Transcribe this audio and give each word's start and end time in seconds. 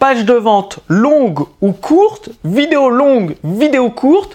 page 0.00 0.24
de 0.24 0.32
vente 0.32 0.78
longue 0.88 1.40
ou 1.60 1.72
courte, 1.72 2.30
vidéo 2.42 2.88
longue, 2.88 3.36
vidéo 3.44 3.90
courte, 3.90 4.34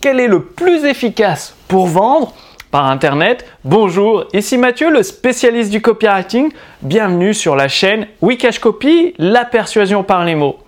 quel 0.00 0.18
est 0.18 0.26
le 0.26 0.42
plus 0.42 0.84
efficace 0.84 1.54
pour 1.68 1.86
vendre 1.86 2.34
par 2.72 2.86
Internet? 2.86 3.46
Bonjour, 3.64 4.24
ici 4.32 4.58
Mathieu, 4.58 4.90
le 4.90 5.04
spécialiste 5.04 5.70
du 5.70 5.80
copywriting. 5.80 6.50
Bienvenue 6.82 7.34
sur 7.34 7.54
la 7.54 7.68
chaîne 7.68 8.08
Wikash 8.20 8.58
Copy, 8.58 9.14
la 9.16 9.44
persuasion 9.44 10.02
par 10.02 10.24
les 10.24 10.34
mots. 10.34 10.58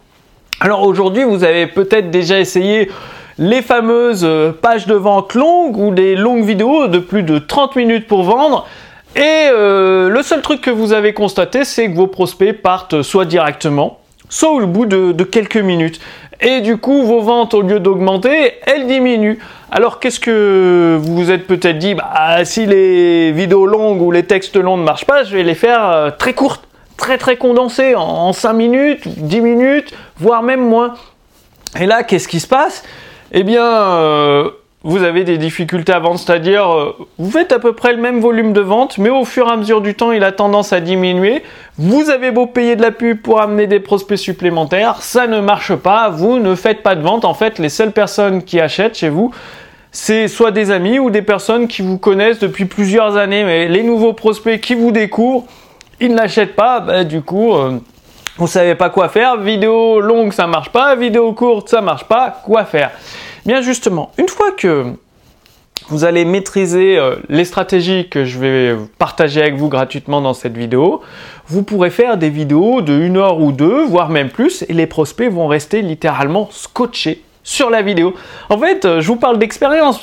Alors 0.61 0.85
aujourd'hui, 0.85 1.25
vous 1.25 1.43
avez 1.43 1.67
peut-être 1.67 2.13
déjà 2.13 2.39
essayé 2.39 2.93
les 3.39 3.61
fameuses 3.61 4.25
euh, 4.25 4.53
pages 4.53 4.87
de 4.87 4.95
vente 4.95 5.35
longues 5.35 5.77
ou 5.77 5.93
des 5.93 6.15
longues 6.15 6.45
vidéos 6.45 6.87
de 6.87 7.01
plus 7.01 7.25
de 7.25 7.41
30 7.41 7.75
minutes 7.75 8.07
pour 8.07 8.23
vendre. 8.23 8.69
Et 9.17 9.49
euh, 9.51 10.09
le 10.09 10.23
seul 10.23 10.43
truc 10.43 10.61
que 10.61 10.71
vous 10.71 10.93
avez 10.93 11.13
constaté, 11.13 11.65
c'est 11.65 11.91
que 11.91 11.97
vos 11.97 12.07
prospects 12.07 12.63
partent 12.63 13.03
soit 13.03 13.25
directement, 13.25 13.99
soit 14.33 14.51
au 14.51 14.67
bout 14.67 14.87
de, 14.87 15.25
quelques 15.25 15.59
minutes. 15.59 16.01
Et 16.41 16.61
du 16.63 16.79
coup, 16.79 17.05
vos 17.05 17.21
ventes, 17.21 17.55
au 17.55 17.63
lieu 17.63 17.79
d'augmenter, 17.79 18.55
elles 18.67 18.89
diminuent. 18.89 19.39
Alors, 19.71 20.01
qu'est-ce 20.01 20.19
que 20.19 20.99
vous 21.01 21.17
vous 21.17 21.31
êtes 21.31 21.47
peut-être 21.47 21.79
dit 21.79 21.95
bah, 21.95 22.45
Si 22.45 22.67
les 22.67 23.31
vidéos 23.31 23.67
longues 23.67 24.01
ou 24.01 24.11
les 24.11 24.25
textes 24.25 24.57
longs 24.57 24.79
ne 24.79 24.83
marchent 24.83 25.05
pas, 25.05 25.23
je 25.23 25.37
vais 25.37 25.45
les 25.45 25.55
faire 25.55 25.87
euh, 25.87 26.11
très 26.11 26.33
courtes, 26.33 26.65
très 26.97 27.19
très 27.19 27.37
condensées, 27.37 27.95
en, 27.95 28.33
5 28.33 28.55
minutes, 28.55 29.07
10 29.07 29.41
minutes, 29.41 29.95
voire 30.17 30.43
même 30.43 30.67
moins. 30.67 30.95
Et 31.79 31.87
là, 31.87 32.03
qu'est-ce 32.03 32.27
qui 32.27 32.41
se 32.41 32.49
passe? 32.49 32.83
Eh 33.33 33.45
bien, 33.45 33.65
euh, 33.65 34.51
vous 34.85 35.05
avez 35.05 35.23
des 35.23 35.39
difficultés 35.39 35.93
à 35.93 36.01
vendre, 36.01 36.19
c'est-à-dire 36.19 36.69
euh, 36.71 36.97
vous 37.19 37.31
faites 37.31 37.53
à 37.53 37.59
peu 37.59 37.73
près 37.73 37.93
le 37.93 38.01
même 38.01 38.21
volume 38.21 38.53
de 38.53 38.61
vente, 38.61 38.99
mais 38.99 39.11
au 39.11 39.25
fur 39.25 39.49
et 39.49 39.53
à 39.53 39.57
mesure 39.57 39.81
du 39.81 39.95
temps, 39.95 40.11
il 40.11 40.25
a 40.25 40.33
tendance 40.33 40.73
à 40.73 40.81
diminuer. 40.81 41.43
Vous 41.79 42.11
avez 42.11 42.33
beau 42.33 42.47
payer 42.47 42.75
de 42.75 42.83
la 42.83 42.91
pub 42.91 43.21
pour 43.21 43.41
amener 43.41 43.67
des 43.67 43.81
prospects 43.81 44.19
supplémentaires, 44.19 44.97
ça 45.01 45.27
ne 45.27 45.41
marche 45.41 45.75
pas, 45.77 46.09
vous 46.09 46.39
ne 46.39 46.55
faites 46.55 46.83
pas 46.83 46.97
de 46.97 47.03
vente. 47.03 47.25
En 47.25 47.35
fait, 47.35 47.59
les 47.59 47.69
seules 47.69 47.93
personnes 47.93 48.43
qui 48.43 48.61
achètent 48.61 48.97
chez 48.99 49.09
vous, 49.09 49.33
c'est 49.93 50.27
soit 50.27 50.51
des 50.51 50.71
amis 50.71 50.99
ou 50.99 51.11
des 51.11 51.23
personnes 51.23 51.69
qui 51.69 51.83
vous 51.83 51.99
connaissent 51.99 52.41
depuis 52.41 52.65
plusieurs 52.65 53.17
années, 53.17 53.45
mais 53.45 53.69
les 53.69 53.83
nouveaux 53.83 54.15
prospects 54.15 54.61
qui 54.61 54.75
vous 54.75 54.91
découvrent, 54.91 55.45
ils 56.01 56.15
n'achètent 56.15 56.57
pas, 56.57 56.81
bah, 56.81 57.05
du 57.05 57.23
coup... 57.23 57.55
Euh, 57.55 57.79
vous 58.39 58.47
savez 58.47 58.75
pas 58.75 58.89
quoi 58.89 59.11
faire, 59.11 59.37
vidéo 59.37 60.01
longue 60.01 60.33
ça 60.33 60.47
marche 60.47 60.71
pas, 60.71 60.95
vidéo 60.95 61.35
courte 61.35 61.69
ça 61.69 61.83
marche 61.83 62.05
pas, 62.05 62.41
quoi 62.43 62.65
faire? 62.65 62.91
Bien 63.45 63.61
justement, 63.61 64.13
une 64.19 64.29
fois 64.29 64.53
que 64.53 64.93
vous 65.89 66.05
allez 66.05 66.25
maîtriser 66.25 66.97
euh, 66.97 67.17
les 67.29 67.45
stratégies 67.45 68.09
que 68.09 68.25
je 68.25 68.39
vais 68.39 68.77
partager 68.99 69.41
avec 69.43 69.57
vous 69.57 69.69
gratuitement 69.69 70.21
dans 70.21 70.33
cette 70.33 70.57
vidéo, 70.57 71.01
vous 71.49 71.65
pourrez 71.65 71.91
faire 71.91 72.17
des 72.19 72.31
vidéos 72.31 72.83
de 72.83 72.93
une 72.93 73.17
heure 73.17 73.41
ou 73.41 73.51
deux, 73.51 73.85
voire 73.85 74.09
même 74.09 74.31
plus, 74.31 74.65
et 74.69 74.73
les 74.73 74.87
prospects 74.87 75.31
vont 75.31 75.49
rester 75.49 75.83
littéralement 75.83 76.49
scotchés 76.53 77.23
sur 77.43 77.71
la 77.71 77.83
vidéo. 77.83 78.15
En 78.49 78.59
fait, 78.59 78.85
euh, 78.85 79.01
je 79.01 79.09
vous 79.09 79.17
parle 79.17 79.39
d'expérience 79.39 80.01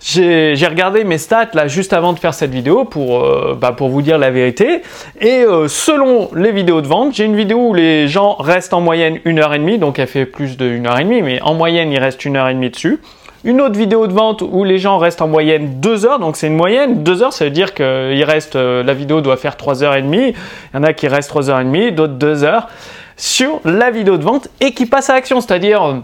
j'ai 0.00 0.66
regardé 0.66 1.04
mes 1.04 1.18
stats 1.18 1.50
là 1.54 1.68
juste 1.68 1.92
avant 1.92 2.12
de 2.12 2.18
faire 2.18 2.34
cette 2.34 2.50
vidéo 2.50 2.84
pour, 2.84 3.24
euh, 3.24 3.56
bah, 3.58 3.72
pour 3.72 3.88
vous 3.88 4.02
dire 4.02 4.18
la 4.18 4.30
vérité. 4.30 4.82
Et 5.20 5.44
selon 5.68 6.30
les 6.34 6.52
vidéos 6.52 6.80
de 6.80 6.86
vente, 6.86 7.14
j'ai 7.14 7.24
une 7.24 7.36
vidéo 7.36 7.68
où 7.68 7.74
les 7.74 8.08
gens 8.08 8.36
restent 8.36 8.74
en 8.74 8.80
moyenne 8.80 9.18
une 9.24 9.38
heure 9.38 9.54
et 9.54 9.58
demie, 9.58 9.78
donc 9.78 9.98
elle 9.98 10.06
fait 10.06 10.26
plus 10.26 10.56
de 10.56 10.66
une 10.66 10.86
heure 10.86 10.98
et 10.98 11.04
demie, 11.04 11.22
mais 11.22 11.40
en 11.42 11.54
moyenne 11.54 11.92
ils 11.92 11.98
restent 11.98 12.24
une 12.24 12.36
heure 12.36 12.48
et 12.48 12.54
demie 12.54 12.70
dessus. 12.70 13.00
Une 13.46 13.60
autre 13.60 13.78
vidéo 13.78 14.08
de 14.08 14.12
vente 14.12 14.42
où 14.42 14.64
les 14.64 14.78
gens 14.78 14.98
restent 14.98 15.22
en 15.22 15.28
moyenne 15.28 15.80
2 15.80 16.04
heures, 16.04 16.18
donc 16.18 16.36
c'est 16.36 16.48
une 16.48 16.56
moyenne. 16.56 17.04
2 17.04 17.22
heures, 17.22 17.32
ça 17.32 17.44
veut 17.44 17.52
dire 17.52 17.74
que 17.74 18.24
reste, 18.24 18.56
euh, 18.56 18.82
la 18.82 18.92
vidéo 18.92 19.20
doit 19.20 19.36
faire 19.36 19.56
3 19.56 19.84
heures 19.84 19.94
et 19.94 20.02
demie. 20.02 20.30
Il 20.30 20.76
y 20.76 20.78
en 20.78 20.82
a 20.82 20.92
qui 20.92 21.06
restent 21.06 21.28
3 21.28 21.48
heures 21.50 21.60
et 21.60 21.64
demie, 21.64 21.92
d'autres 21.92 22.14
2 22.14 22.42
heures 22.42 22.66
sur 23.16 23.60
la 23.64 23.92
vidéo 23.92 24.18
de 24.18 24.24
vente 24.24 24.48
et 24.60 24.72
qui 24.72 24.84
passent 24.84 25.10
à 25.10 25.14
l'action, 25.14 25.40
c'est-à-dire 25.40 26.02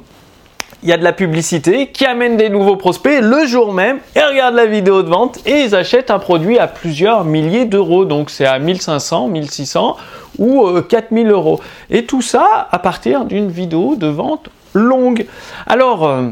il 0.83 0.89
y 0.89 0.93
a 0.93 0.97
de 0.97 1.05
la 1.05 1.13
publicité 1.13 1.89
qui 1.89 2.05
amène 2.05 2.37
des 2.37 2.49
nouveaux 2.49 2.77
prospects 2.77 3.21
le 3.21 3.47
jour 3.47 3.73
même 3.73 3.99
et 4.17 4.23
regardent 4.23 4.57
la 4.57 4.67
vidéo 4.67 5.03
de 5.03 5.09
vente 5.09 5.39
et 5.47 5.61
ils 5.61 5.75
achètent 5.75 6.11
un 6.11 6.19
produit 6.19 6.59
à 6.59 6.67
plusieurs 6.67 7.25
milliers 7.25 7.67
d'euros. 7.67 8.05
Donc 8.05 8.31
c'est 8.31 8.47
à 8.47 8.59
1500, 8.59 9.29
1600 9.29 9.97
ou 10.39 10.81
4000 10.89 11.27
euh, 11.27 11.31
euros. 11.31 11.61
Et 11.91 12.05
tout 12.05 12.23
ça 12.23 12.69
à 12.71 12.79
partir 12.79 13.25
d'une 13.25 13.51
vidéo 13.51 13.95
de 13.97 14.09
vente 14.09 14.49
longue. 14.75 15.27
Alors, 15.67 16.07
euh, 16.07 16.31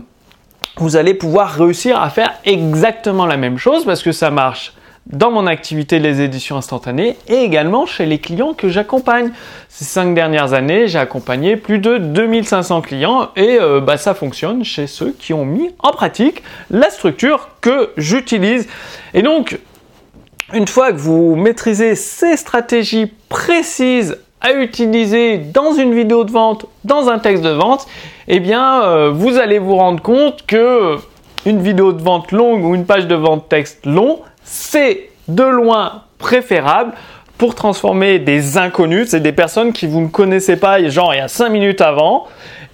vous 0.77 0.97
allez 0.97 1.15
pouvoir 1.15 1.53
réussir 1.53 2.01
à 2.01 2.11
faire 2.11 2.35
exactement 2.45 3.27
la 3.27 3.37
même 3.37 3.59
chose 3.59 3.85
parce 3.85 4.03
que 4.03 4.13
ça 4.13 4.31
marche 4.31 4.73
dans 5.07 5.31
mon 5.31 5.47
activité 5.47 5.99
les 5.99 6.21
éditions 6.21 6.57
instantanées 6.57 7.17
et 7.29 7.37
également 7.37 7.87
chez 7.87 8.07
les 8.07 8.19
clients 8.19 8.55
que 8.55 8.69
j'accompagne. 8.69 9.33
Ces 9.69 9.85
cinq 9.85 10.15
dernières 10.15 10.53
années, 10.53 10.89
j'ai 10.89 10.99
accompagné 10.99 11.57
plus 11.57 11.79
de 11.79 11.99
2500 11.99 12.81
clients 12.83 13.31
et 13.37 13.59
euh, 13.61 13.81
bah, 13.81 13.97
ça 13.97 14.15
fonctionne 14.15 14.65
chez 14.65 14.87
ceux 14.87 15.13
qui 15.19 15.33
ont 15.33 15.45
mis 15.45 15.71
en 15.81 15.93
pratique 15.93 16.43
la 16.71 16.91
structure 16.91 17.49
que 17.61 17.91
j'utilise. 17.97 18.69
Et 19.15 19.23
donc, 19.23 19.59
une 20.53 20.69
fois 20.69 20.93
que 20.93 20.99
vous 20.99 21.35
maîtrisez 21.35 21.95
ces 21.95 22.37
stratégies 22.37 23.13
précises 23.29 24.19
à 24.41 24.53
utiliser 24.53 25.39
dans 25.39 25.75
une 25.75 25.95
vidéo 25.95 26.25
de 26.25 26.31
vente, 26.31 26.67
dans 26.85 27.09
un 27.09 27.19
texte 27.19 27.43
de 27.43 27.51
vente, 27.51 27.87
eh 28.29 28.41
bien, 28.41 28.83
euh, 28.83 29.11
vous 29.11 29.37
allez 29.39 29.59
vous 29.59 29.77
rendre 29.77 30.03
compte 30.03 30.47
que 30.47 30.97
une 31.47 31.61
vidéo 31.61 31.93
de 31.93 32.03
vente 32.03 32.33
longue 32.33 32.65
ou 32.65 32.75
une 32.75 32.85
page 32.85 33.07
de 33.07 33.15
vente 33.15 33.49
texte 33.49 33.87
long, 33.87 34.21
c'est 34.45 35.11
de 35.29 35.45
loin 35.45 36.03
préférable 36.19 36.93
pour 37.39 37.55
transformer 37.55 38.19
des 38.19 38.59
inconnus, 38.59 39.09
c'est 39.11 39.21
des 39.21 39.33
personnes 39.33 39.73
qui 39.73 39.87
vous 39.87 40.01
ne 40.01 40.09
connaissez 40.09 40.57
pas, 40.57 40.87
genre 40.89 41.15
il 41.15 41.19
y 41.19 41.21
a 41.21 41.29
5 41.29 41.49
minutes 41.49 41.81
avant, 41.81 42.27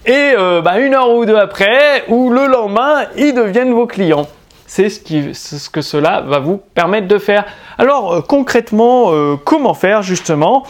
et 0.05 0.33
euh, 0.37 0.61
bah, 0.61 0.79
une 0.79 0.93
heure 0.93 1.09
ou 1.11 1.25
deux 1.25 1.37
après, 1.37 2.03
ou 2.09 2.29
le 2.29 2.47
lendemain, 2.47 3.05
ils 3.15 3.33
deviennent 3.33 3.73
vos 3.73 3.87
clients. 3.87 4.27
C'est 4.65 4.89
ce, 4.89 5.69
que 5.69 5.81
cela 5.81 6.21
va 6.21 6.39
vous 6.39 6.57
permettre 6.57 7.07
de 7.07 7.17
faire. 7.17 7.45
Alors 7.77 8.13
euh, 8.13 8.21
concrètement, 8.21 9.13
comment 9.45 9.73
faire 9.73 10.01
justement? 10.01 10.65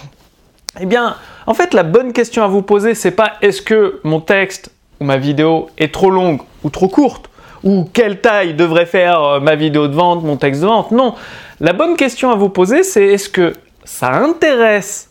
Eh 0.80 0.86
bien, 0.86 1.16
en 1.48 1.54
fait, 1.54 1.74
la 1.74 1.84
bonne 1.84 2.14
question 2.14 2.44
à 2.44 2.48
vous 2.48 2.62
poser, 2.62 2.94
c'est 2.94 3.12
pas 3.12 3.34
est-ce 3.42 3.62
que 3.62 4.00
mon 4.04 4.20
texte 4.20 4.72
ou 5.00 5.06
ma 5.06 5.18
vidéo 5.18 5.70
est 5.78 5.94
trop 5.94 6.10
longue 6.10 6.42
ou 6.64 6.70
trop 6.70 6.88
courte 6.88 7.30
ou 7.64 7.88
quelle 7.92 8.22
taille 8.22 8.54
devrait 8.54 8.86
faire 8.86 9.22
euh, 9.24 9.40
ma 9.40 9.56
vidéo 9.56 9.88
de 9.88 9.96
vente, 9.96 10.24
mon 10.24 10.38
texte 10.38 10.62
de 10.62 10.68
vente? 10.68 10.92
Non, 10.92 11.16
la 11.60 11.74
bonne 11.74 11.96
question 11.96 12.32
à 12.32 12.36
vous 12.36 12.50
poser, 12.50 12.84
c'est 12.84 13.06
est-ce 13.06 13.30
que 13.30 13.54
ça 13.84 14.14
intéresse 14.14 15.10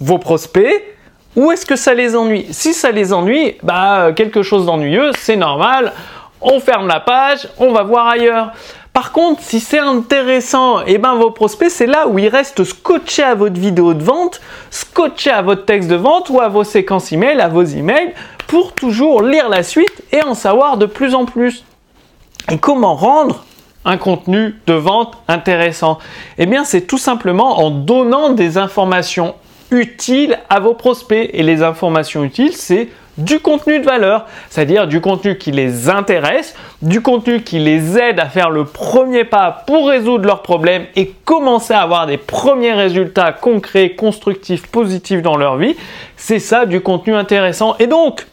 vos 0.00 0.18
prospects 0.18 0.82
ou 1.36 1.50
est-ce 1.50 1.66
que 1.66 1.76
ça 1.76 1.94
les 1.94 2.14
ennuie? 2.14 2.46
Si 2.50 2.74
ça 2.74 2.90
les 2.90 3.12
ennuie, 3.12 3.56
bah 3.62 4.12
quelque 4.14 4.42
chose 4.42 4.66
d'ennuyeux, 4.66 5.10
c'est 5.18 5.36
normal. 5.36 5.92
On 6.40 6.60
ferme 6.60 6.86
la 6.86 7.00
page, 7.00 7.48
on 7.58 7.72
va 7.72 7.82
voir 7.82 8.06
ailleurs. 8.06 8.52
Par 8.92 9.10
contre, 9.10 9.42
si 9.42 9.58
c'est 9.58 9.80
intéressant, 9.80 10.80
et 10.82 10.94
eh 10.94 10.98
ben 10.98 11.14
vos 11.14 11.32
prospects, 11.32 11.70
c'est 11.70 11.86
là 11.86 12.06
où 12.06 12.16
ils 12.20 12.28
restent 12.28 12.62
scotchés 12.62 13.24
à 13.24 13.34
votre 13.34 13.58
vidéo 13.58 13.92
de 13.92 14.04
vente, 14.04 14.40
scotchés 14.70 15.32
à 15.32 15.42
votre 15.42 15.64
texte 15.64 15.88
de 15.88 15.96
vente 15.96 16.30
ou 16.30 16.40
à 16.40 16.48
vos 16.48 16.62
séquences 16.62 17.10
email, 17.10 17.40
à 17.40 17.48
vos 17.48 17.64
emails, 17.64 18.14
pour 18.46 18.72
toujours 18.72 19.22
lire 19.22 19.48
la 19.48 19.64
suite 19.64 20.04
et 20.12 20.22
en 20.22 20.34
savoir 20.34 20.76
de 20.76 20.86
plus 20.86 21.16
en 21.16 21.24
plus. 21.24 21.64
Et 22.50 22.58
comment 22.58 22.94
rendre 22.94 23.44
un 23.84 23.96
contenu 23.96 24.54
de 24.66 24.74
vente 24.74 25.16
intéressant? 25.28 25.98
Eh 26.38 26.46
bien, 26.46 26.64
c'est 26.64 26.82
tout 26.82 26.98
simplement 26.98 27.60
en 27.60 27.70
donnant 27.70 28.30
des 28.30 28.58
informations 28.58 29.34
utiles 29.70 30.38
à 30.50 30.60
vos 30.60 30.74
prospects. 30.74 31.30
Et 31.32 31.42
les 31.42 31.62
informations 31.62 32.22
utiles, 32.24 32.52
c'est 32.52 32.88
du 33.16 33.38
contenu 33.38 33.78
de 33.78 33.84
valeur, 33.84 34.26
c'est-à-dire 34.50 34.88
du 34.88 35.00
contenu 35.00 35.38
qui 35.38 35.52
les 35.52 35.88
intéresse, 35.88 36.56
du 36.82 37.00
contenu 37.00 37.42
qui 37.42 37.60
les 37.60 37.96
aide 37.96 38.18
à 38.18 38.26
faire 38.26 38.50
le 38.50 38.64
premier 38.64 39.24
pas 39.24 39.62
pour 39.66 39.88
résoudre 39.88 40.26
leurs 40.26 40.42
problèmes 40.42 40.86
et 40.96 41.12
commencer 41.24 41.72
à 41.72 41.82
avoir 41.82 42.06
des 42.06 42.16
premiers 42.16 42.72
résultats 42.72 43.32
concrets, 43.32 43.90
constructifs, 43.90 44.66
positifs 44.66 45.22
dans 45.22 45.36
leur 45.36 45.56
vie. 45.56 45.76
C'est 46.16 46.40
ça 46.40 46.66
du 46.66 46.80
contenu 46.80 47.14
intéressant. 47.14 47.76
Et 47.78 47.86
donc, 47.86 48.26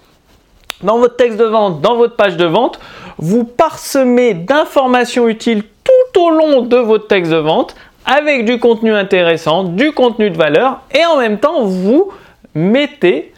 dans 0.83 0.97
votre 0.97 1.15
texte 1.15 1.37
de 1.37 1.45
vente, 1.45 1.81
dans 1.81 1.95
votre 1.95 2.15
page 2.15 2.37
de 2.37 2.45
vente, 2.45 2.79
vous 3.17 3.43
parsemez 3.43 4.33
d'informations 4.33 5.27
utiles 5.27 5.63
tout 5.83 6.21
au 6.21 6.29
long 6.31 6.61
de 6.61 6.77
votre 6.77 7.07
texte 7.07 7.31
de 7.31 7.37
vente 7.37 7.75
avec 8.05 8.45
du 8.45 8.59
contenu 8.59 8.93
intéressant, 8.93 9.63
du 9.63 9.91
contenu 9.91 10.29
de 10.29 10.37
valeur 10.37 10.81
et 10.93 11.05
en 11.05 11.17
même 11.17 11.39
temps 11.39 11.63
vous 11.63 12.11
mettez 12.55 13.33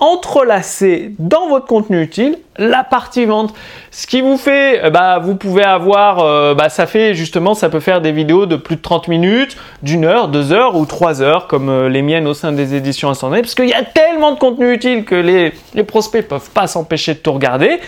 entrelacer 0.00 1.12
dans 1.18 1.48
votre 1.48 1.66
contenu 1.66 2.02
utile 2.02 2.38
la 2.56 2.84
partie 2.84 3.24
vente. 3.24 3.54
Ce 3.90 4.06
qui 4.06 4.20
vous 4.20 4.36
fait, 4.36 4.84
euh, 4.84 4.90
bah, 4.90 5.18
vous 5.18 5.36
pouvez 5.36 5.64
avoir, 5.64 6.18
euh, 6.18 6.54
bah, 6.54 6.68
ça 6.68 6.86
fait 6.86 7.14
justement, 7.14 7.54
ça 7.54 7.68
peut 7.68 7.80
faire 7.80 8.00
des 8.00 8.12
vidéos 8.12 8.46
de 8.46 8.56
plus 8.56 8.76
de 8.76 8.82
30 8.82 9.08
minutes, 9.08 9.56
d'une 9.82 10.04
heure, 10.04 10.28
deux 10.28 10.52
heures 10.52 10.76
ou 10.76 10.84
trois 10.84 11.22
heures, 11.22 11.46
comme 11.46 11.68
euh, 11.68 11.88
les 11.88 12.02
miennes 12.02 12.26
au 12.26 12.34
sein 12.34 12.52
des 12.52 12.74
éditions 12.74 13.10
instantanées, 13.10 13.42
parce 13.42 13.54
qu'il 13.54 13.68
y 13.68 13.74
a 13.74 13.84
tellement 13.84 14.32
de 14.32 14.38
contenu 14.38 14.72
utile 14.72 15.04
que 15.04 15.14
les, 15.14 15.52
les 15.74 15.84
prospects 15.84 16.26
peuvent 16.26 16.50
pas 16.50 16.66
s'empêcher 16.66 17.14
de 17.14 17.18
tout 17.18 17.32
regarder. 17.32 17.80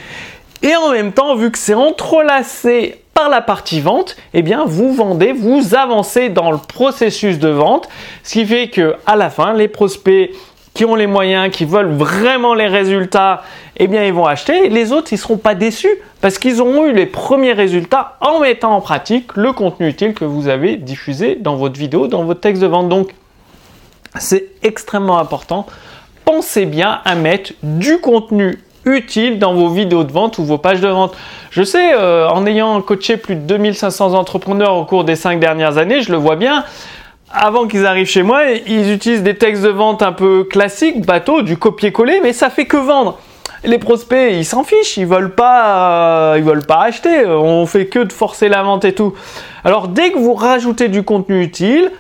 Et 0.62 0.76
en 0.76 0.90
même 0.90 1.12
temps, 1.12 1.34
vu 1.36 1.50
que 1.50 1.58
c'est 1.58 1.74
entrelacé 1.74 3.00
par 3.14 3.28
la 3.28 3.40
partie 3.40 3.80
vente, 3.80 4.16
eh 4.34 4.42
bien 4.42 4.64
vous 4.66 4.92
vendez, 4.94 5.32
vous 5.32 5.74
avancez 5.74 6.28
dans 6.28 6.50
le 6.50 6.58
processus 6.58 7.38
de 7.38 7.48
vente, 7.48 7.88
ce 8.22 8.32
qui 8.32 8.46
fait 8.46 8.68
que 8.68 8.94
à 9.06 9.16
la 9.16 9.30
fin, 9.30 9.52
les 9.52 9.68
prospects 9.68 10.30
qui 10.74 10.84
ont 10.84 10.94
les 10.94 11.06
moyens, 11.06 11.50
qui 11.50 11.64
veulent 11.64 11.92
vraiment 11.92 12.54
les 12.54 12.68
résultats, 12.68 13.42
eh 13.76 13.86
bien 13.86 14.04
ils 14.04 14.12
vont 14.12 14.26
acheter. 14.26 14.68
Les 14.68 14.92
autres, 14.92 15.12
ils 15.12 15.18
seront 15.18 15.36
pas 15.36 15.54
déçus 15.54 15.94
parce 16.20 16.38
qu'ils 16.38 16.60
auront 16.60 16.86
eu 16.86 16.92
les 16.92 17.06
premiers 17.06 17.52
résultats 17.52 18.16
en 18.20 18.40
mettant 18.40 18.74
en 18.76 18.80
pratique 18.80 19.36
le 19.36 19.52
contenu 19.52 19.88
utile 19.88 20.14
que 20.14 20.24
vous 20.24 20.48
avez 20.48 20.76
diffusé 20.76 21.36
dans 21.36 21.56
votre 21.56 21.78
vidéo, 21.78 22.06
dans 22.06 22.24
votre 22.24 22.40
texte 22.40 22.62
de 22.62 22.66
vente. 22.66 22.88
Donc 22.88 23.14
c'est 24.18 24.46
extrêmement 24.62 25.18
important. 25.18 25.66
Pensez 26.24 26.66
bien 26.66 27.00
à 27.04 27.14
mettre 27.14 27.52
du 27.62 27.98
contenu 27.98 28.58
utile 28.84 29.38
dans 29.38 29.54
vos 29.54 29.68
vidéos 29.68 30.04
de 30.04 30.12
vente 30.12 30.38
ou 30.38 30.44
vos 30.44 30.58
pages 30.58 30.80
de 30.80 30.88
vente. 30.88 31.14
Je 31.50 31.62
sais, 31.62 31.94
euh, 31.94 32.28
en 32.28 32.46
ayant 32.46 32.80
coaché 32.80 33.16
plus 33.16 33.34
de 33.34 33.40
2500 33.40 34.14
entrepreneurs 34.14 34.76
au 34.76 34.84
cours 34.84 35.04
des 35.04 35.16
cinq 35.16 35.40
dernières 35.40 35.76
années, 35.78 36.02
je 36.02 36.12
le 36.12 36.18
vois 36.18 36.36
bien. 36.36 36.64
Avant 37.32 37.68
qu'ils 37.68 37.86
arrivent 37.86 38.08
chez 38.08 38.24
moi, 38.24 38.42
ils 38.66 38.90
utilisent 38.92 39.22
des 39.22 39.36
textes 39.36 39.62
de 39.62 39.68
vente 39.68 40.02
un 40.02 40.10
peu 40.10 40.42
classiques, 40.42 41.06
bateau, 41.06 41.42
du 41.42 41.56
copier-coller, 41.56 42.20
mais 42.22 42.32
ça 42.32 42.50
fait 42.50 42.66
que 42.66 42.76
vendre. 42.76 43.20
Les 43.62 43.78
prospects, 43.78 44.32
ils 44.32 44.44
s'en 44.44 44.64
fichent, 44.64 44.96
ils 44.96 45.06
veulent 45.06 45.34
pas, 45.34 46.32
euh, 46.32 46.38
ils 46.38 46.42
veulent 46.42 46.66
pas 46.66 46.82
acheter. 46.82 47.26
On 47.26 47.66
fait 47.66 47.86
que 47.86 48.00
de 48.00 48.12
forcer 48.12 48.48
la 48.48 48.64
vente 48.64 48.84
et 48.84 48.94
tout. 48.94 49.14
Alors 49.64 49.86
dès 49.86 50.10
que 50.10 50.18
vous 50.18 50.34
rajoutez 50.34 50.88
du 50.88 51.04
contenu 51.04 51.40
utile, 51.40 51.92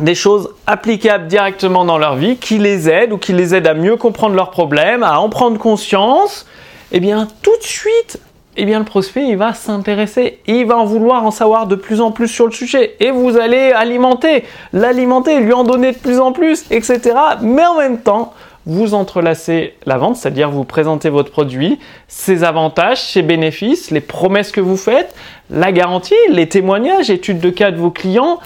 des 0.00 0.14
choses 0.14 0.50
applicables 0.66 1.26
directement 1.26 1.86
dans 1.86 1.98
leur 1.98 2.16
vie, 2.16 2.36
qui 2.36 2.58
les 2.58 2.90
aident 2.90 3.12
ou 3.12 3.18
qui 3.18 3.32
les 3.32 3.54
aident 3.54 3.68
à 3.68 3.74
mieux 3.74 3.96
comprendre 3.96 4.34
leurs 4.34 4.50
problèmes, 4.50 5.02
à 5.02 5.18
en 5.18 5.30
prendre 5.30 5.56
conscience, 5.56 6.46
eh 6.92 7.00
bien 7.00 7.26
tout 7.42 7.56
de 7.56 7.64
suite, 7.64 8.20
eh 8.56 8.64
bien 8.64 8.78
le 8.78 8.84
prospect 8.84 9.26
il 9.26 9.36
va 9.36 9.52
s'intéresser, 9.54 10.38
il 10.46 10.66
va 10.66 10.76
en 10.76 10.84
vouloir 10.84 11.24
en 11.24 11.30
savoir 11.30 11.66
de 11.66 11.74
plus 11.74 12.00
en 12.00 12.10
plus 12.10 12.28
sur 12.28 12.46
le 12.46 12.52
sujet 12.52 12.96
et 13.00 13.10
vous 13.10 13.36
allez 13.36 13.72
alimenter, 13.72 14.44
l'alimenter, 14.72 15.40
lui 15.40 15.52
en 15.52 15.64
donner 15.64 15.92
de 15.92 15.98
plus 15.98 16.20
en 16.20 16.32
plus, 16.32 16.64
etc. 16.70 17.14
Mais 17.42 17.66
en 17.66 17.78
même 17.78 17.98
temps, 17.98 18.32
vous 18.66 18.94
entrelacez 18.94 19.74
la 19.84 19.98
vente, 19.98 20.16
c'est-à-dire 20.16 20.50
vous 20.50 20.64
présentez 20.64 21.10
votre 21.10 21.30
produit, 21.30 21.78
ses 22.08 22.44
avantages, 22.44 23.02
ses 23.02 23.22
bénéfices, 23.22 23.90
les 23.90 24.00
promesses 24.00 24.52
que 24.52 24.60
vous 24.60 24.76
faites, 24.76 25.14
la 25.50 25.70
garantie, 25.70 26.14
les 26.30 26.48
témoignages, 26.48 27.10
études 27.10 27.40
de 27.40 27.50
cas 27.50 27.70
de 27.70 27.76
vos 27.76 27.90
clients 27.90 28.38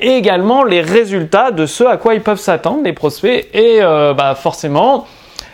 et 0.00 0.16
également 0.16 0.64
les 0.64 0.80
résultats 0.80 1.50
de 1.50 1.66
ce 1.66 1.84
à 1.84 1.98
quoi 1.98 2.14
ils 2.14 2.22
peuvent 2.22 2.40
s'attendre, 2.40 2.82
les 2.84 2.92
prospects. 2.92 3.48
Et 3.52 3.78
euh, 3.80 4.14
bah 4.14 4.34
forcément, 4.34 5.06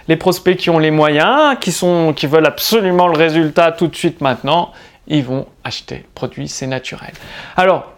les 0.08 0.16
prospects 0.16 0.56
qui 0.56 0.70
ont 0.70 0.78
les 0.78 0.90
moyens, 0.90 1.56
qui, 1.60 1.72
sont, 1.72 2.12
qui 2.14 2.26
veulent 2.26 2.46
absolument 2.46 3.08
le 3.08 3.16
résultat 3.16 3.72
tout 3.72 3.88
de 3.88 3.96
suite 3.96 4.20
maintenant, 4.20 4.72
ils 5.08 5.24
vont 5.24 5.46
acheter 5.64 5.96
le 5.96 6.04
produit, 6.14 6.48
c'est 6.48 6.66
naturel. 6.66 7.12
Alors, 7.56 7.92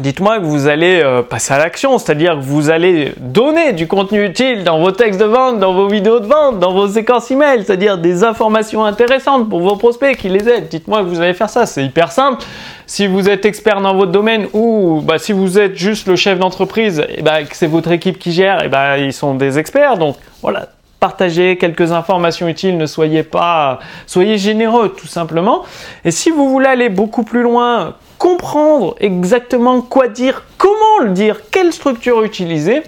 dites-moi 0.00 0.38
que 0.38 0.44
vous 0.44 0.66
allez 0.66 1.00
euh, 1.02 1.22
passer 1.22 1.54
à 1.54 1.58
l'action, 1.58 1.98
c'est-à-dire 1.98 2.34
que 2.34 2.40
vous 2.40 2.70
allez 2.70 3.12
donner 3.18 3.72
du 3.72 3.86
contenu 3.86 4.24
utile 4.24 4.64
dans 4.64 4.80
vos 4.80 4.90
textes 4.90 5.20
de 5.20 5.24
vente, 5.24 5.60
dans 5.60 5.72
vos 5.72 5.88
vidéos 5.88 6.20
de 6.20 6.26
vente, 6.26 6.58
dans 6.58 6.72
vos 6.72 6.88
séquences 6.88 7.30
email, 7.30 7.64
c'est-à-dire 7.64 7.98
des 7.98 8.24
informations 8.24 8.84
intéressantes 8.84 9.48
pour 9.48 9.60
vos 9.60 9.76
prospects 9.76 10.16
qui 10.16 10.28
les 10.28 10.48
aident. 10.48 10.68
Dites-moi 10.68 11.00
que 11.00 11.08
vous 11.08 11.20
allez 11.20 11.34
faire 11.34 11.50
ça, 11.50 11.66
c'est 11.66 11.84
hyper 11.84 12.10
simple. 12.10 12.42
Si 12.86 13.06
vous 13.06 13.28
êtes 13.28 13.44
expert 13.44 13.80
dans 13.80 13.94
votre 13.94 14.12
domaine 14.12 14.48
ou 14.52 15.00
bah, 15.02 15.18
si 15.18 15.32
vous 15.32 15.58
êtes 15.58 15.76
juste 15.76 16.06
le 16.08 16.16
chef 16.16 16.38
d'entreprise, 16.38 17.04
et 17.08 17.22
bah, 17.22 17.42
que 17.44 17.56
c'est 17.56 17.66
votre 17.66 17.92
équipe 17.92 18.18
qui 18.18 18.32
gère, 18.32 18.64
et 18.64 18.68
bah, 18.68 18.98
ils 18.98 19.12
sont 19.12 19.34
des 19.34 19.58
experts. 19.58 19.96
Donc 19.98 20.16
voilà, 20.42 20.68
partagez 21.06 21.56
quelques 21.56 21.92
informations 21.92 22.48
utiles, 22.48 22.76
ne 22.76 22.86
soyez 22.86 23.22
pas, 23.22 23.78
soyez 24.08 24.38
généreux 24.38 24.88
tout 24.88 25.06
simplement. 25.06 25.62
Et 26.04 26.10
si 26.10 26.30
vous 26.30 26.48
voulez 26.48 26.66
aller 26.66 26.88
beaucoup 26.88 27.22
plus 27.22 27.42
loin, 27.42 27.94
comprendre 28.18 28.96
exactement 28.98 29.82
quoi 29.82 30.08
dire, 30.08 30.42
comment 30.58 30.98
le 31.04 31.10
dire, 31.10 31.42
quelle 31.52 31.72
structure 31.72 32.24
utiliser, 32.24 32.82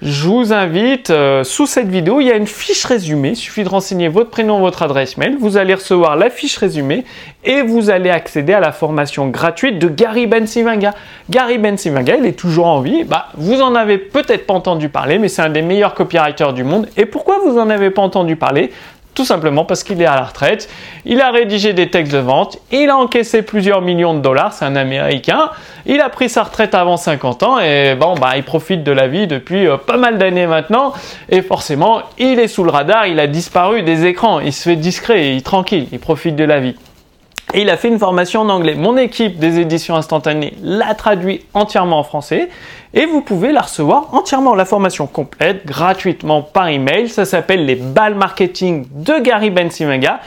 je 0.00 0.28
vous 0.28 0.52
invite, 0.52 1.10
euh, 1.10 1.42
sous 1.42 1.66
cette 1.66 1.88
vidéo, 1.88 2.20
il 2.20 2.28
y 2.28 2.30
a 2.30 2.36
une 2.36 2.46
fiche 2.46 2.84
résumée. 2.84 3.30
Il 3.30 3.36
suffit 3.36 3.64
de 3.64 3.68
renseigner 3.68 4.06
votre 4.06 4.30
prénom, 4.30 4.60
votre 4.60 4.82
adresse 4.82 5.16
mail. 5.16 5.36
Vous 5.40 5.56
allez 5.56 5.74
recevoir 5.74 6.14
la 6.14 6.30
fiche 6.30 6.56
résumée 6.56 7.04
et 7.42 7.62
vous 7.62 7.90
allez 7.90 8.10
accéder 8.10 8.52
à 8.52 8.60
la 8.60 8.70
formation 8.70 9.26
gratuite 9.26 9.80
de 9.80 9.88
Gary 9.88 10.28
Bensivinga. 10.28 10.94
Gary 11.30 11.58
Bensivinga, 11.58 12.14
il 12.16 12.26
est 12.26 12.38
toujours 12.38 12.66
en 12.66 12.80
vie. 12.80 13.02
Bah, 13.02 13.26
vous 13.36 13.60
en 13.60 13.74
avez 13.74 13.98
peut-être 13.98 14.46
pas 14.46 14.54
entendu 14.54 14.88
parler, 14.88 15.18
mais 15.18 15.26
c'est 15.26 15.42
un 15.42 15.50
des 15.50 15.62
meilleurs 15.62 15.94
copywriters 15.94 16.52
du 16.52 16.62
monde. 16.62 16.88
Et 16.96 17.04
pourquoi 17.04 17.40
vous 17.44 17.58
en 17.58 17.68
avez 17.68 17.90
pas 17.90 18.02
entendu 18.02 18.36
parler? 18.36 18.70
Tout 19.18 19.24
simplement 19.24 19.64
parce 19.64 19.82
qu'il 19.82 20.00
est 20.00 20.06
à 20.06 20.14
la 20.14 20.22
retraite. 20.22 20.70
Il 21.04 21.20
a 21.20 21.32
rédigé 21.32 21.72
des 21.72 21.90
textes 21.90 22.12
de 22.12 22.18
vente. 22.18 22.60
Il 22.70 22.88
a 22.88 22.96
encaissé 22.96 23.42
plusieurs 23.42 23.82
millions 23.82 24.14
de 24.14 24.20
dollars. 24.20 24.52
C'est 24.52 24.64
un 24.64 24.76
Américain. 24.76 25.50
Il 25.86 26.00
a 26.00 26.08
pris 26.08 26.28
sa 26.28 26.44
retraite 26.44 26.72
avant 26.72 26.96
50 26.96 27.42
ans 27.42 27.58
et 27.58 27.96
bon, 27.96 28.14
bah, 28.14 28.36
il 28.36 28.44
profite 28.44 28.84
de 28.84 28.92
la 28.92 29.08
vie 29.08 29.26
depuis 29.26 29.66
euh, 29.66 29.76
pas 29.76 29.96
mal 29.96 30.18
d'années 30.18 30.46
maintenant. 30.46 30.92
Et 31.30 31.42
forcément, 31.42 32.02
il 32.16 32.38
est 32.38 32.46
sous 32.46 32.62
le 32.62 32.70
radar. 32.70 33.08
Il 33.08 33.18
a 33.18 33.26
disparu 33.26 33.82
des 33.82 34.06
écrans. 34.06 34.38
Il 34.38 34.52
se 34.52 34.68
fait 34.68 34.76
discret, 34.76 35.32
il 35.32 35.38
est 35.38 35.44
tranquille. 35.44 35.88
Il 35.90 35.98
profite 35.98 36.36
de 36.36 36.44
la 36.44 36.60
vie. 36.60 36.76
Et 37.54 37.62
il 37.62 37.70
a 37.70 37.78
fait 37.78 37.88
une 37.88 37.98
formation 37.98 38.42
en 38.42 38.48
anglais. 38.50 38.74
Mon 38.74 38.96
équipe 38.98 39.38
des 39.38 39.58
éditions 39.58 39.96
instantanées 39.96 40.52
l'a 40.62 40.94
traduit 40.94 41.46
entièrement 41.54 42.00
en 42.00 42.02
français 42.02 42.50
et 42.92 43.06
vous 43.06 43.22
pouvez 43.22 43.52
la 43.52 43.62
recevoir 43.62 44.14
entièrement, 44.14 44.54
la 44.54 44.66
formation 44.66 45.06
complète, 45.06 45.64
gratuitement 45.64 46.42
par 46.42 46.68
email. 46.68 47.08
Ça 47.08 47.24
s'appelle 47.24 47.64
les 47.64 47.76
balles 47.76 48.14
marketing 48.14 48.86
de 48.92 49.18
Gary 49.20 49.50
Bensimaga. 49.50 50.20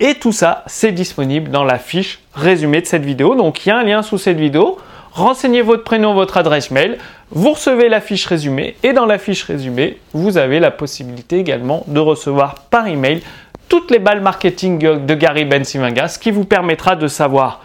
Et 0.00 0.14
tout 0.14 0.32
ça, 0.32 0.62
c'est 0.66 0.92
disponible 0.92 1.50
dans 1.50 1.64
la 1.64 1.78
fiche 1.78 2.20
résumée 2.34 2.82
de 2.82 2.86
cette 2.86 3.04
vidéo. 3.04 3.34
Donc 3.34 3.64
il 3.64 3.70
y 3.70 3.72
a 3.72 3.78
un 3.78 3.84
lien 3.84 4.02
sous 4.02 4.18
cette 4.18 4.38
vidéo. 4.38 4.78
Renseignez 5.12 5.62
votre 5.62 5.84
prénom, 5.84 6.14
votre 6.14 6.36
adresse 6.36 6.70
mail. 6.70 6.98
Vous 7.30 7.52
recevez 7.52 7.88
la 7.88 8.00
fiche 8.00 8.26
résumée 8.26 8.76
et 8.82 8.92
dans 8.92 9.06
la 9.06 9.18
fiche 9.18 9.42
résumée, 9.42 9.98
vous 10.12 10.38
avez 10.38 10.60
la 10.60 10.70
possibilité 10.70 11.38
également 11.38 11.82
de 11.86 11.98
recevoir 11.98 12.54
par 12.70 12.86
email 12.86 13.22
toutes 13.68 13.90
les 13.90 13.98
balles 13.98 14.20
marketing 14.20 14.78
de 15.04 15.14
Gary 15.14 15.44
Bensimaga, 15.44 16.08
ce 16.08 16.18
qui 16.18 16.30
vous 16.30 16.44
permettra 16.44 16.96
de 16.96 17.06
savoir 17.06 17.60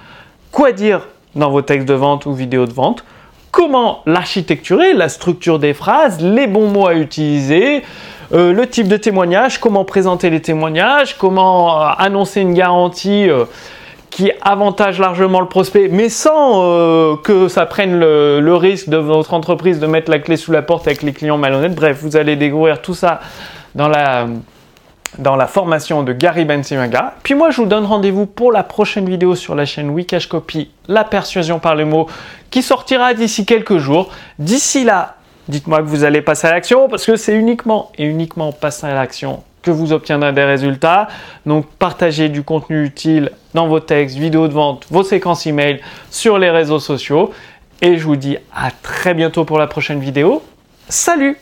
quoi 0.52 0.72
dire 0.72 1.08
dans 1.36 1.50
vos 1.50 1.62
textes 1.62 1.88
de 1.88 1.94
vente 1.94 2.26
ou 2.26 2.34
vidéos 2.34 2.66
de 2.66 2.74
vente, 2.74 3.04
comment 3.52 4.02
l'architecturer, 4.06 4.94
la 4.94 5.10
structure 5.10 5.60
des 5.60 5.74
phrases, 5.74 6.22
les 6.22 6.48
bons 6.48 6.68
mots 6.68 6.88
à 6.88 6.96
utiliser, 6.96 7.84
euh, 8.34 8.52
le 8.52 8.68
type 8.68 8.88
de 8.88 8.98
témoignage, 8.98 9.60
comment 9.60 9.86
présenter 9.86 10.30
les 10.30 10.42
témoignages, 10.42 11.18
comment 11.18 11.82
euh, 11.82 11.90
annoncer 11.98 12.42
une 12.42 12.54
garantie 12.54 13.30
euh, 13.30 13.46
qui 14.10 14.32
avantage 14.42 15.00
largement 15.00 15.40
le 15.40 15.48
prospect, 15.48 15.88
mais 15.88 16.10
sans 16.10 17.18
que 17.24 17.48
ça 17.48 17.66
prenne 17.66 18.00
le, 18.00 18.56
risque 18.56 18.88
de 18.88 18.98
votre 18.98 19.34
entreprise 19.34 19.80
de 19.80 19.88
mettre 19.88 20.12
la 20.12 20.20
clé 20.20 20.38
sous 20.38 20.52
la 20.52 20.62
porte 20.62 20.86
avec 20.86 21.02
les 21.02 21.14
clients 21.14 21.40
malhonnêtes. 21.40 21.74
Bref, 21.74 21.98
vous 22.00 22.16
allez 22.16 22.36
découvrir 22.36 22.84
tout 22.84 22.94
ça 22.94 23.22
dans 23.74 23.88
la 23.88 24.28
dans 25.18 25.36
la 25.36 25.48
formation 25.48 26.04
de 26.04 26.14
Gary 26.14 26.46
Bensimaga. 26.46 27.16
Puis 27.24 27.36
moi, 27.36 27.52
je 27.52 27.62
vous 27.62 27.68
donne 27.68 27.86
rendez-vous 27.86 28.26
pour 28.26 28.52
la 28.52 28.64
prochaine 28.64 29.08
vidéo 29.08 29.36
sur 29.36 29.56
la 29.56 29.66
chaîne 29.66 29.90
Wikash 29.90 30.28
Copy, 30.28 30.70
la 30.88 31.04
persuasion 31.04 31.60
par 31.60 31.76
les 31.76 31.86
mots, 31.86 32.08
qui 32.50 32.62
sortira 32.62 33.14
d'ici 33.14 33.46
quelques 33.46 33.78
jours. 33.78 34.12
D'ici 34.40 34.84
là, 34.84 35.16
dites-moi 35.48 35.80
que 35.80 35.88
vous 35.88 36.04
allez 36.04 36.22
passer 36.22 36.48
à 36.48 36.52
l'action 36.52 36.88
parce 36.90 37.06
que 37.06 37.16
c'est 37.16 37.36
uniquement 37.36 37.92
et 37.98 38.06
uniquement 38.06 38.52
passer 38.52 38.88
à 38.88 38.94
l'action 38.94 39.44
que 39.62 39.72
vous 39.72 39.94
obtiendrez 39.94 40.34
des 40.34 40.44
résultats. 40.44 41.08
Donc 41.46 41.66
partagez 41.80 42.30
du 42.30 42.44
contenu 42.44 42.84
utile 42.84 43.32
dans 43.54 43.68
vos 43.68 43.80
textes, 43.80 44.18
vidéos 44.18 44.48
de 44.48 44.54
vente, 44.54 44.86
vos 44.90 45.04
séquences 45.04 45.48
email 45.48 45.82
sur 46.12 46.38
les 46.38 46.50
réseaux 46.50 46.80
sociaux. 46.80 47.32
Et 47.82 47.98
je 47.98 48.04
vous 48.04 48.16
dis 48.16 48.38
à 48.56 48.72
très 48.72 49.14
bientôt 49.14 49.46
pour 49.46 49.58
la 49.58 49.68
prochaine 49.68 50.00
vidéo. 50.00 50.44
Salut 50.90 51.38